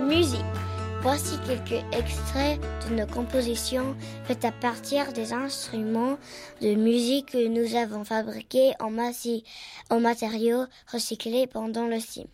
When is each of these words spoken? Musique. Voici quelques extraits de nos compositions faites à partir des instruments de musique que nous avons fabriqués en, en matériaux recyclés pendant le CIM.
Musique. 0.00 0.40
Voici 1.02 1.38
quelques 1.46 1.84
extraits 1.96 2.60
de 2.88 2.96
nos 2.96 3.06
compositions 3.06 3.94
faites 4.24 4.44
à 4.44 4.50
partir 4.50 5.12
des 5.12 5.32
instruments 5.32 6.18
de 6.60 6.74
musique 6.74 7.32
que 7.32 7.46
nous 7.46 7.76
avons 7.76 8.04
fabriqués 8.04 8.72
en, 8.80 8.92
en 9.90 10.00
matériaux 10.00 10.64
recyclés 10.92 11.46
pendant 11.46 11.86
le 11.86 12.00
CIM. 12.00 12.24